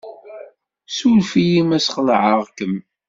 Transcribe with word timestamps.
Suref-iyi 0.97 1.61
ma 1.67 1.77
ssxelεeɣ-kem. 1.79 2.75